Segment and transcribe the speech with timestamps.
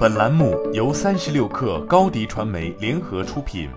[0.00, 3.68] 本栏目由三十六氪高低传媒联合出品。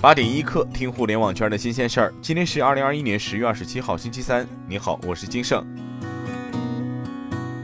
[0.00, 2.14] 八点一刻，听互联网圈的新鲜事儿。
[2.22, 4.48] 今天是二零二一年十月二十七号，星期三。
[4.66, 5.62] 你好，我是金盛。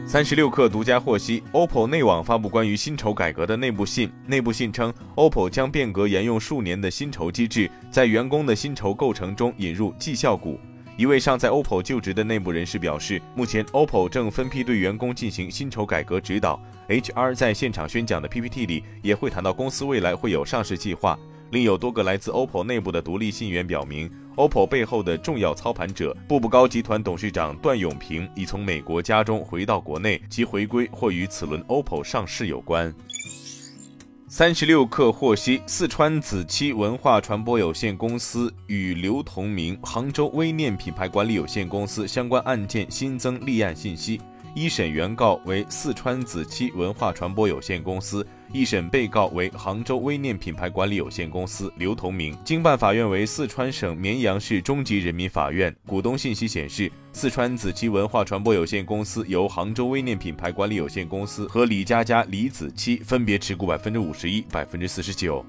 [0.05, 4.11] 三十六氪独家获悉，OPPO 内网发布关于薪酬改革的内部信。
[4.27, 10.59] 内部信称，OPPO 将变革沿用数年的薪酬机制，在员工的薪酬构成中引入绩效股。
[10.97, 16.59] 一位尚在 OPPO 就职的内部人士表示，目前 OPPO 正分批对员工进行薪酬改革指导。
[16.89, 21.15] HR 在现场宣讲的 PPT 里也会谈到公司未来会有上市计划。
[21.51, 32.91] 另有多个来自 OPPO 内部的独立信源表明，OPPO 背后的重要操盘者步步高集团董事长段永平已从美国家中回到国内，其回归或与此轮 OPPO 上市有关。
[34.29, 44.19] 三十六氪获悉，四川子期文化传播有限公司与刘同明杭州微念品牌管理有限公司相关案件新增立案信息，
[44.53, 48.25] 一审原告为四川子期文化传播有限公司。
[48.53, 55.75] 一审被告为杭州微念品牌管理有限公司刘同明，经办法院为四川省绵阳市中级人民法院。
[55.85, 65.45] 股东信息显示，四川子期文化传播有限公司由杭州微念品牌管理有限公司和李佳佳、李子期分别持股百分之五十一、百分之四十九。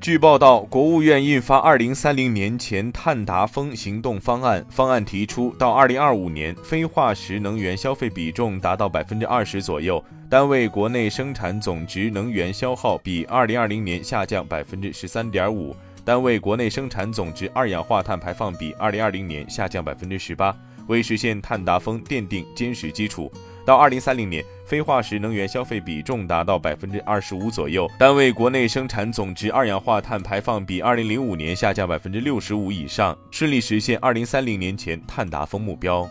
[0.00, 20.56] 据报道，国务院印发《二零三零年前碳达峰行动方案》，方案提出，到二零二五年，非化石能源消费比重达到百分之二十左右，单位国内生产总值能源消耗比二零二零年下降百分之十三点五，单位国内生产总值二氧化碳排放比二零二零年下降百分之十八，
[20.86, 23.30] 为实现碳达峰奠定坚实基础。
[23.70, 36.04] 到二零三零年，非化石能源消费比重达到百分之二十五左右，单位国内生产总值二氧化碳排放比二零零五年下降百分之六十五以上，顺利实现二零三零年前碳达峰目标。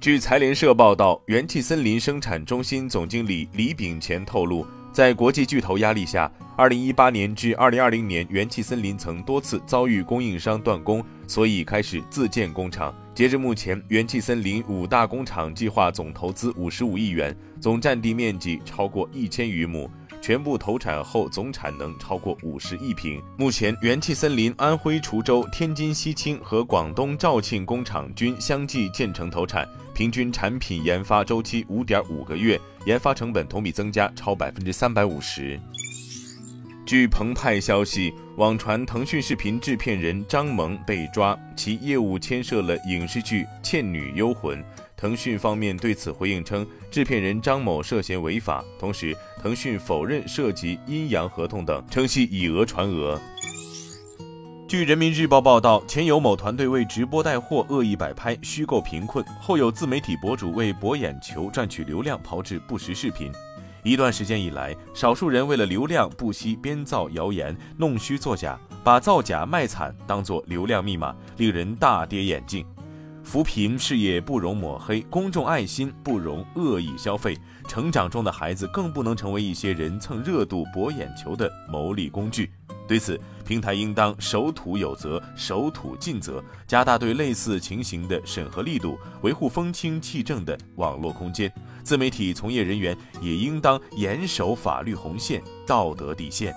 [0.00, 12.94] 据财联社报道，元气森林生产中心总经理李炳乾透露，在国际巨头压力下，二零一八年至二零二零年，元气森林曾多次遭遇供应商断供，所以开始自建工厂。
[13.14, 19.90] 截至目前，元气森林五大工厂计划总投资五十五亿元，总占地面积超过一千余亩，
[20.20, 23.18] 全部投产后总产能超过五十亿平。
[23.38, 35.58] 目前，元气森林安徽滁州、天津西青和广东肇庆工厂均相继建成投产，平均产品研发周期五点五个月，研发成本同比增加超百分之三百五十。
[36.84, 44.58] 据澎湃消息，网传腾讯视频制片人张萌被抓，其业务牵涉了影视剧《倩女幽魂》。
[44.96, 53.18] 腾讯方面对此回应称，制片人张某涉嫌违法，同时腾讯否认涉及阴阳合同等，称系以讹传讹。
[54.66, 63.30] 据人民日报报道，前有某团队为直播带货恶意摆拍、虚构贫困，后有自媒体博主为博眼球、赚取流量炮制不实视频。
[63.82, 72.64] 一段时间以来，少数人为了流量不惜编造谣言、弄虚作假，把造假卖惨当做流量密码，令人大跌眼镜。
[73.24, 77.36] 扶贫事业不容抹黑，公众爱心不容恶意消费。
[77.68, 82.50] 成长中的孩子更不能成为一些人蹭热度、博眼球的牟利工具。
[82.86, 91.50] 对此，平台应当守土有责、守土尽责，加大对类似情形的审核力度，维护风清气正的网络空间。
[91.82, 96.54] 自媒体从业人员也应当严守法律红线、道德底线。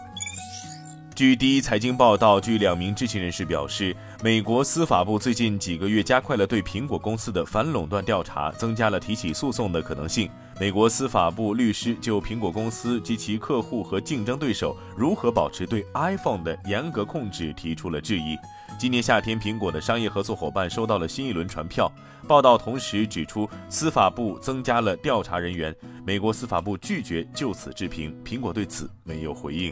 [1.16, 10.30] 据第一财经报道，据两名知情人士表示，美国司法部最近几个月加快了对苹果公司的反垄断调查，增加了提起诉讼的可能性。
[10.60, 18.36] 美国司法部律师就苹果公司及其客户和竞争对手如何保持对 iPhone 的严格控制提出了质疑。
[18.78, 21.90] 今年夏天，苹果的商业合作伙伴收到了新一轮传票。
[22.28, 25.74] 报道同时指出，司法部增加了调查人员。
[26.06, 29.72] 美国司法部拒绝就此置评，苹果对此没有回应。